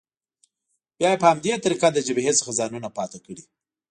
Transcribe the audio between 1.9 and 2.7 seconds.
له جبهې څخه